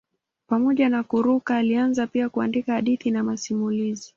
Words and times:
Pamoja 0.47 0.89
na 0.89 1.03
kuruka 1.03 1.57
alianza 1.57 2.07
pia 2.07 2.29
kuandika 2.29 2.73
hadithi 2.73 3.11
na 3.11 3.23
masimulizi. 3.23 4.09